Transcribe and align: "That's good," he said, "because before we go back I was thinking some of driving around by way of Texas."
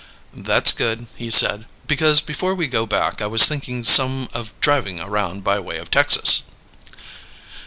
"That's 0.33 0.71
good," 0.73 1.05
he 1.15 1.29
said, 1.29 1.67
"because 1.85 2.21
before 2.21 2.55
we 2.55 2.65
go 2.65 2.87
back 2.87 3.21
I 3.21 3.27
was 3.27 3.45
thinking 3.47 3.83
some 3.83 4.29
of 4.33 4.51
driving 4.59 4.99
around 4.99 5.43
by 5.43 5.59
way 5.59 5.77
of 5.77 5.91
Texas." 5.91 6.41